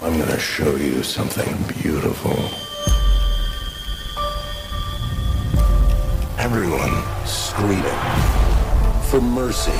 [0.00, 2.36] I'm gonna show you something beautiful.
[6.38, 7.82] Everyone screaming
[9.10, 9.72] for mercy.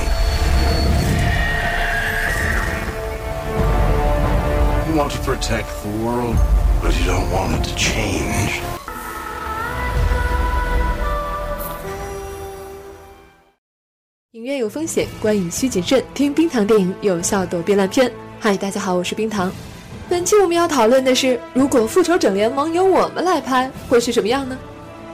[4.89, 6.35] You want to protect the world,
[6.81, 8.59] but you don't want it to change.
[14.31, 16.03] 影院有风险，观影需谨慎。
[16.13, 18.11] 听冰糖电影，有效躲避烂片。
[18.41, 19.49] 嗨，大家好，我是冰糖。
[20.09, 24.57] 本期我们要讨论的是，如果复仇者联盟由我们来拍，会是什么样呢？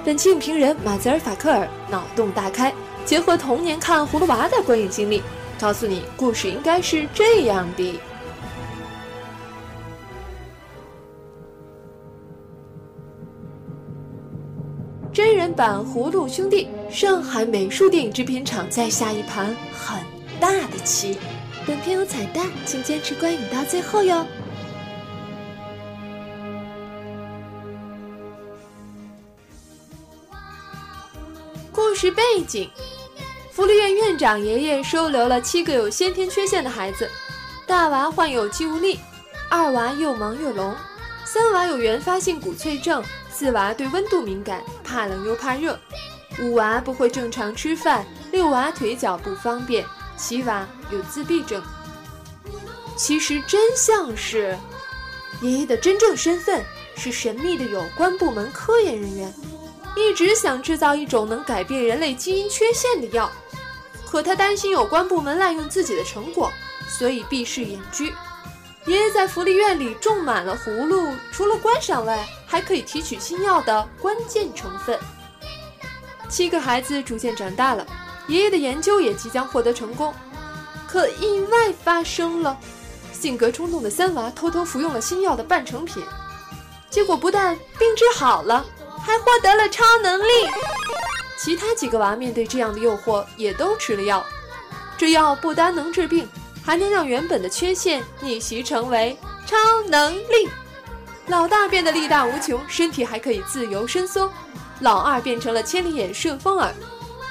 [0.05, 5.22] 本期影评人马泽尔法克尔脑洞大开，结合童年看《葫芦娃》的观影经历，
[5.59, 8.00] 告诉你故事应该是这样的。
[15.12, 20.00] 真人版《葫芦兄弟》，上海美术电影制片厂在下一盘很
[20.39, 21.17] 大的棋。
[21.67, 24.25] 本片有彩蛋，请坚持观影到最后哟。
[32.06, 32.70] 是背景：
[33.52, 37.09] 福利院院长爷爷收留了七个有先天缺陷的孩子，
[37.66, 39.00] 大娃患有肌无力，
[39.50, 40.76] 二娃又盲又聋，
[41.26, 45.80] 三娃有原发性骨脆症，四娃对温度敏感，怕冷又怕热，
[46.44, 49.83] 五娃不会正常吃饭，六娃腿脚不方便。
[50.16, 51.59] 七娃有自闭症。
[52.95, 54.56] 其实真相是，
[55.42, 56.64] 爷爷的真正身份
[56.95, 59.33] 是神秘的有关部门科研人员，
[59.96, 63.32] 一直想制造一种能改变人类基因缺陷的药，
[64.06, 66.52] 可他担心有关部门滥用自己的成果，
[66.88, 68.14] 所以避世隐居。
[68.86, 75.00] 爷爷在福利院里种满了葫芦，除了观赏外，还可以提取新药的关键成分。
[76.30, 77.86] 七个孩子逐渐长大了。
[78.28, 80.14] 爷爷的研究也即将获得成功，
[80.88, 82.58] 可意外发生了。
[83.14, 86.04] 性格冲动的三娃偷偷服用了新药的半成品，
[86.90, 88.66] 结果不但病治好了，
[89.06, 90.49] 还获得了超能力。
[91.38, 94.26] 其他几个娃面对这样的诱惑，也都吃了药。
[94.98, 96.27] 这药不单能治病，
[96.66, 99.55] 还能让原本的缺陷逆袭成为超
[99.88, 100.49] 能力。
[101.27, 104.27] 老大变得力大无穷，身体还可以自由伸缩；
[104.80, 106.73] 老二变成了千里眼、顺风耳。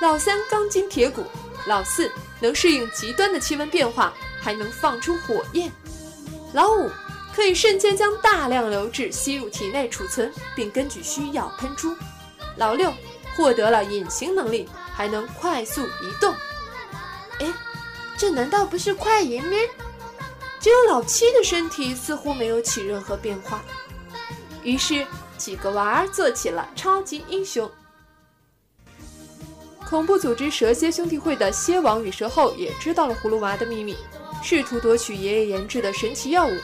[0.00, 1.24] 老三钢筋铁骨，
[1.66, 2.10] 老四
[2.40, 5.72] 能适应极端的气温变化，还能放出火焰。
[6.52, 6.90] 老五
[7.34, 11.96] 可以瞬间将大量流质吸入体内储存，并根据需要喷出。
[12.56, 12.92] 老六
[13.34, 16.32] 获得了隐形能力，还能快速移动。
[17.40, 17.52] 哎，
[18.16, 19.56] 这难道不是快银吗？
[20.60, 23.64] 只有老七的身体似乎没有起任何变化。
[24.62, 25.04] 于是
[25.36, 27.68] 几个娃儿做起了超级英雄。
[29.86, 33.96] 恐怖组织蛇蝎兄弟会的蝎王与蛇后也知道了葫芦娃的秘密，
[34.42, 36.56] 试图夺取爷爷研制的神奇药物。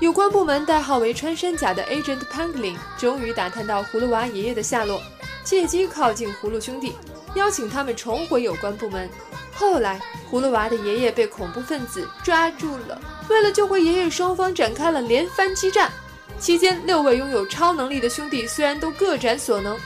[0.00, 5.00] 有关部门代号为穿山甲的 Agent Pangolin 终于打探到葫芦娃爷爷的下落，
[5.44, 6.94] 借机靠近葫芦兄弟，
[7.34, 9.08] 邀请他们重回有关部门。
[9.54, 10.00] 后来，
[10.30, 15.90] 葫芦娃的爷爷被恐怖分子抓住了，为了救回爷爷，双方展开了连番激战。
[16.38, 19.78] 期间，六位拥有超能力的兄弟虽然都各展所能。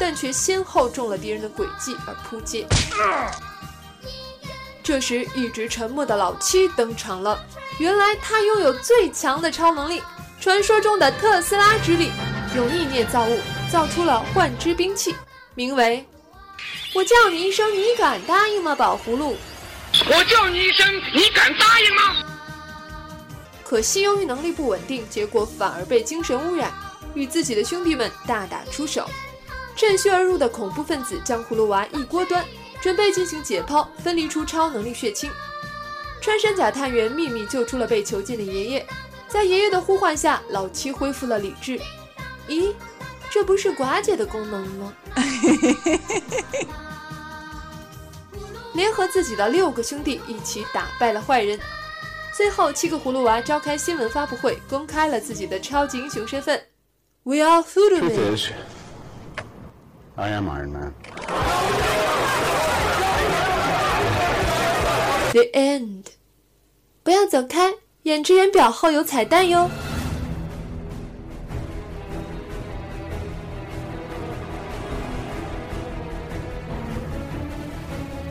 [0.00, 2.64] 但却先后中了敌人的诡计而扑街。
[4.88, 7.38] 这时，一直沉默的老七登场了。
[7.78, 10.02] 原来他拥有最强的超能力——
[10.40, 12.10] 传说中的特斯拉之力，
[12.56, 13.38] 用意念造物，
[13.70, 15.14] 造出了幻之兵器，
[15.54, 16.02] 名为
[16.96, 19.36] “我叫你一声，你敢答应吗？”宝葫芦。
[20.06, 22.16] 我叫你一声，你敢答应吗？
[23.62, 26.72] 可惜由于能力不稳定，结果反而被精神污染，
[27.12, 29.06] 与自己的兄弟们大打出手。
[29.76, 32.42] 趁虚而入的恐怖分子将葫芦娃一锅端，
[32.80, 35.30] 准备进行解剖，分离出超能力血清。
[36.20, 38.86] 穿山甲探员秘密救出了被囚禁的爷爷，
[39.28, 41.80] 在爷爷的呼唤下，老七恢复了理智。
[42.48, 42.74] 咦，
[43.30, 44.92] 这不是寡姐的功能吗？
[48.74, 51.58] 联合自己的六个兄弟一起打败了坏人。
[52.32, 56.62] 最后，七个葫芦娃召开新闻发布会，公开了自己的超级英雄身份。
[57.24, 58.52] We are Foodman。
[60.14, 60.92] I am Iron Man.
[65.38, 66.06] The end.
[67.04, 69.70] 不要走开，演职员表后有彩蛋哟。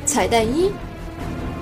[0.05, 0.69] 彩蛋一：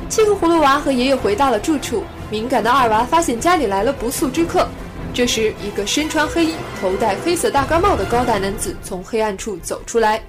[0.10, 4.68] 七个葫芦娃和爷爷回到了住处，敏感的二娃发现家里来了不速之客。
[5.14, 10.24] 这时，一个身穿黑衣、头戴黑色大高帽的高大男子从黑暗处走出来。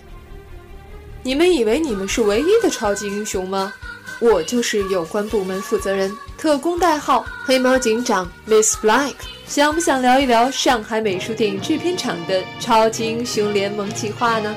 [1.22, 3.72] 你们以为你们是唯一的超级英雄吗？
[4.18, 9.12] 我就是有关部门负责人，特工代号黑猫警长 Miss Black。
[9.46, 14.56] 想不想聊一聊上海美术电影制片厂的超级英雄联盟计划呢？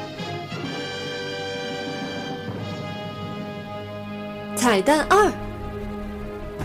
[4.56, 5.32] 彩蛋二：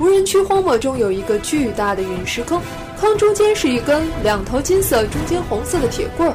[0.01, 2.61] 无人区荒漠中有一个巨大的陨石坑，
[2.99, 6.35] 坑中间是一根两头金色、中间红色的铁棍儿。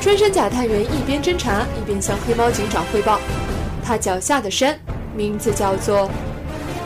[0.00, 3.18] 穿山甲探员一边侦查，一边向黑猫警长汇报。
[3.84, 4.78] 他脚下的山
[5.18, 6.08] 名字叫做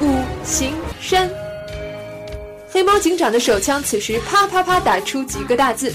[0.01, 0.07] 五
[0.43, 1.31] 行山。
[2.71, 5.93] 黑猫警长的手枪此时啪啪啪打出几个大字：“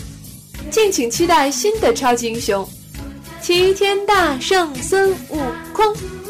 [0.69, 2.66] 敬请期待新的超级英雄——
[3.42, 5.42] 齐天大圣孙悟
[5.74, 5.84] 空。”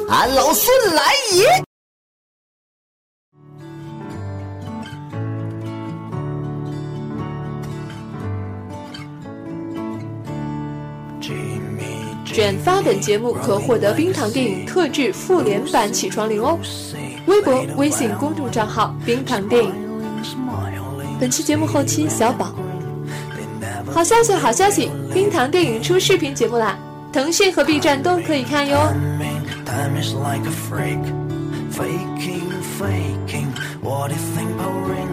[0.08, 1.04] 俺老孙来
[1.36, 1.67] 也！
[12.38, 16.56] 转发本节目可获得冰糖电影特制复联版起床铃哦！
[17.26, 19.74] 微博、微信公众账号“冰糖电影”。
[21.20, 22.54] 本期节目后期小宝。
[23.92, 24.92] 好消息，好消息！
[25.12, 26.78] 冰糖电影出视频节目啦，
[27.12, 28.78] 腾讯和 B 站都可以看哟。
[29.66, 31.02] Time is like a freak,
[31.72, 33.48] faking, faking.
[33.82, 34.54] What if think
[34.88, 35.10] ring?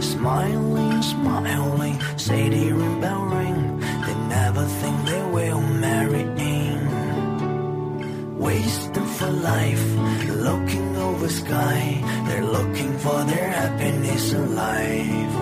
[0.00, 3.80] Smiling, smiling, say the ring bell ring.
[4.06, 6.26] They never think they will marry
[10.40, 12.00] looking over sky.
[12.26, 15.34] They're looking for their happiness in life.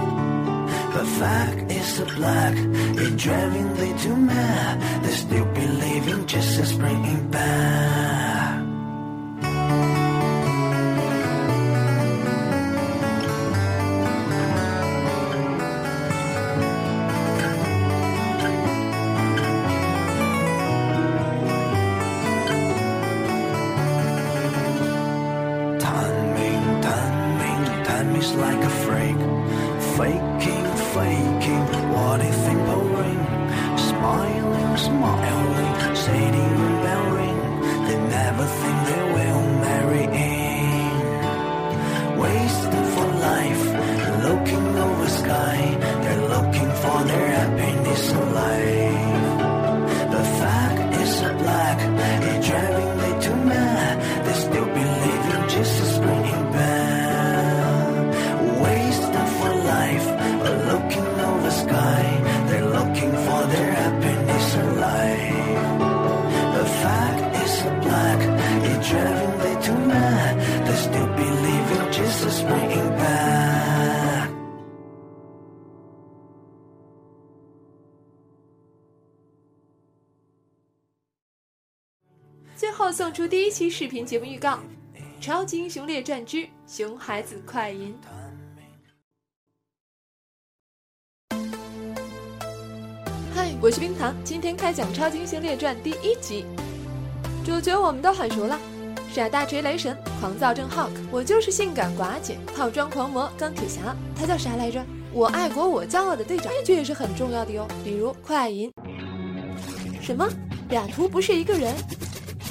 [0.92, 5.02] But fact is a black, it driving they too mad.
[5.04, 8.27] They still believing just as bringing back.
[28.38, 29.20] like a freak.
[29.96, 31.64] Faking, faking,
[31.94, 33.22] what is empowering?
[33.90, 37.38] Smiling, smiling, sitting and bearing.
[37.86, 40.92] They never think they will marry in.
[42.22, 43.64] Wasting for life,
[44.26, 45.58] looking over sky.
[46.02, 49.07] They're looking for their happiness in life.
[71.90, 74.30] Jesus bringing back.
[82.56, 84.54] 最后送出第一期视频节目预告：
[85.20, 87.94] 《超级英雄列传之熊孩子快银》。
[93.34, 96.46] 嗨，我是冰糖，今天开讲《超级英雄列传》第一集，
[97.44, 98.58] 主角我们都很熟了。
[99.18, 104.80] 傻大锤雷神，狂躁症 Hulk，我就是性感寡姐，套装狂魔钢铁侠，他叫啥来着？
[105.12, 107.66] 我爱国我骄傲的队长，这句也是很重要的哟。
[107.82, 108.72] 比如快银，
[110.00, 110.28] 什么？
[110.70, 111.74] 俩图不是一个人？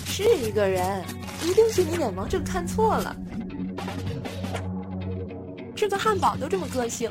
[0.08, 1.06] 是一个人，
[1.42, 3.16] 一定是你眼盲症看错了。
[5.74, 7.10] 吃个汉堡都这么个性。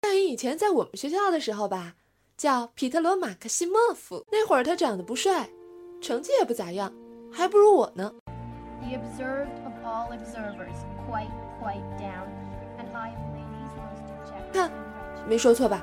[0.00, 1.92] 快银以前在我们学校的时候吧，
[2.38, 5.46] 叫皮特罗马克西莫夫，那会儿他长得不帅，
[6.00, 6.90] 成绩也不咋样，
[7.30, 8.10] 还不如我呢。
[8.81, 10.75] the observed of all observers,
[11.07, 12.27] quite, quite down,
[12.77, 14.53] and I am ladies most dejected.
[14.53, 14.71] 看，
[15.27, 15.81] 没说错吧？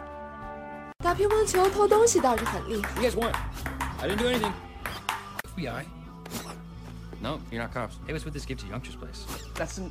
[0.99, 3.00] 打乒乓球偷东西倒是很厉害。
[3.00, 3.37] You guys weren't.
[4.00, 4.52] I didn't do anything.
[5.57, 5.85] FBI?
[7.23, 7.97] No, you're not cops.
[8.07, 9.26] It was with this Gibbs Youngster's place.
[9.54, 9.90] That's an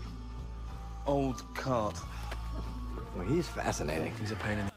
[1.05, 1.95] old card.
[3.15, 4.13] Well, he's fascinating.
[4.19, 4.71] He's a pain in the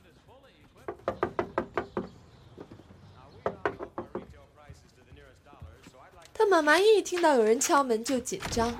[6.58, 8.74] 妈妈一听到有人敲门就紧张。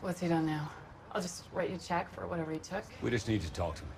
[0.00, 0.68] What's he done now?
[1.12, 2.84] I'll just write you a check for whatever he took.
[3.02, 3.88] We just need to talk to him.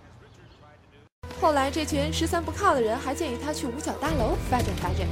[1.39, 5.07] 后来，这群十三不靠的人还建议他去五角大楼发展发展。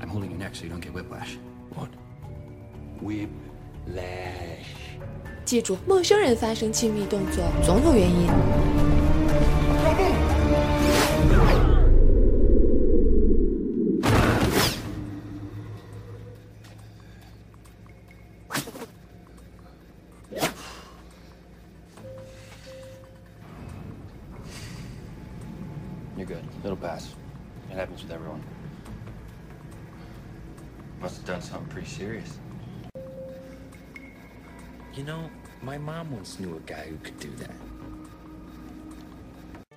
[0.00, 1.38] I'm holding your neck so you don't get whiplash.
[1.74, 1.90] What?
[3.00, 4.66] Whiplash.
[5.44, 8.26] 记住，陌生人发生亲密动作总有原因。
[26.16, 26.42] You're good.
[26.64, 27.14] It'll pass.
[27.70, 28.40] It happens with everyone.
[31.01, 32.37] Must have done something pretty serious.
[34.93, 35.29] You know,
[35.63, 37.55] my mom once knew a guy who could do that.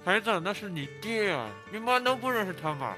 [0.04, 1.49] 孩子，那是你爹啊！
[1.73, 2.94] 你妈能不认识他吗？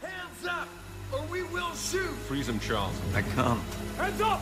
[0.00, 0.68] Hands up,
[1.12, 2.14] or we will shoot!
[2.28, 2.94] Freeze him, Charles.
[3.12, 3.58] I come.
[3.98, 4.40] Hands up!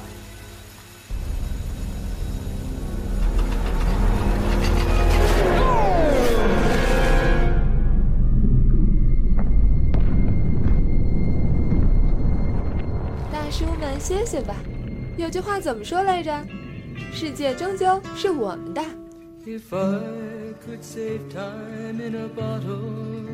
[14.29, 14.55] 们歇歇吧。
[15.17, 16.45] 有句话怎么说来着？
[17.11, 18.81] 世界终究是我们的。
[19.45, 23.25] If I could save time in a bottle,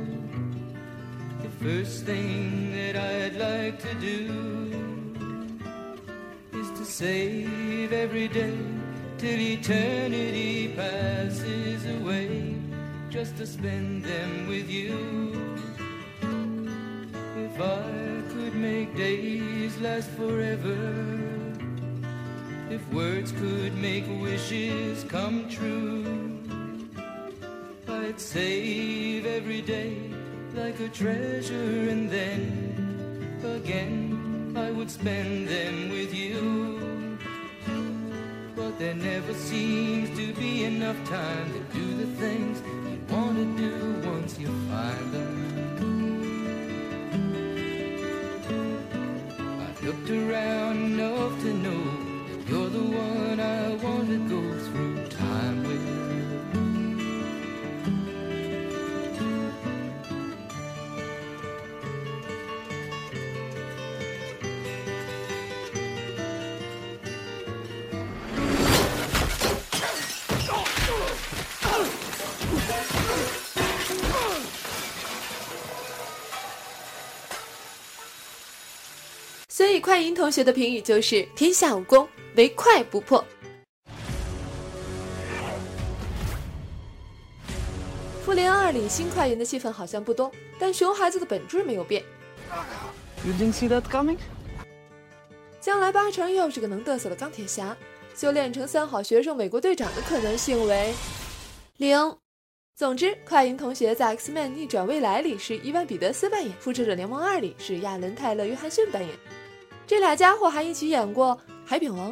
[1.41, 4.31] the first thing that I'd like to do
[6.53, 8.53] is to save every day
[9.17, 12.55] till eternity passes away,
[13.09, 14.93] just to spend them with you.
[17.37, 18.04] If I
[18.65, 20.77] make days last forever.
[22.75, 26.03] If words could make wishes come true,
[27.87, 29.93] I'd save every day
[30.55, 32.41] like a treasure and then
[33.57, 33.99] again
[34.57, 37.19] I would spend them with you.
[38.55, 42.55] But there never seems to be enough time to do the things
[42.89, 43.73] you want to do
[44.09, 45.34] once you find them.
[49.85, 51.94] Looked around enough to know
[79.55, 83.23] 所以快银同学的评语就是：天下武功，唯快不破。
[88.25, 92.03] 复联二里新快银的戏份好像不多，但熊孩子的本质没有变。
[93.23, 94.17] You didn't see that coming?
[95.61, 97.77] 将来八成又是个能嘚瑟的钢铁侠，
[98.13, 100.93] 修炼成三好学生美国队长的可能性为
[101.77, 101.97] 零。
[102.75, 109.17] 总之，快银同学在《X Men 逆转未来》里是伊万彼得斯扮演，《复仇者联盟二》里是亚伦泰勒约翰逊扮演，
[109.87, 112.11] 这俩家伙还一起演过《海扁王》。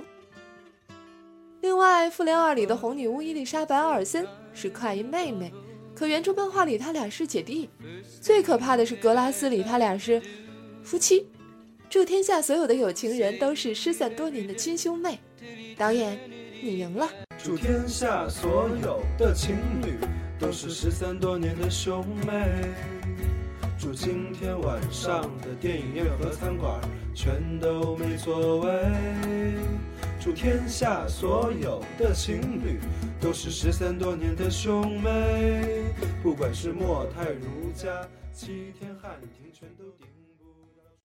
[1.62, 5.52] 另外，《复联二》里的红女巫伊丽莎白·奥尔森是快银妹妹，
[5.96, 7.70] 可原著漫画里他俩是姐弟。
[8.22, 10.22] 最可怕的是格拉斯里他俩是
[10.84, 11.28] 夫妻。
[11.90, 15.20] 祝天下所有的有情人都是失散多年的亲兄妹。
[15.76, 16.20] 导演，
[16.62, 17.10] 你赢了。
[17.44, 19.98] 祝天下所有的情侣
[20.40, 22.46] 都是失散多年的兄妹。
[23.80, 26.80] 祝今天晚上的电影院和餐馆
[27.14, 28.72] 全都没所谓。
[30.20, 32.80] 祝天下所有的情侣
[33.20, 35.94] 都是失散多年的兄妹。
[36.22, 40.08] 不管是莫泰、如家、七天汉庭，全都顶。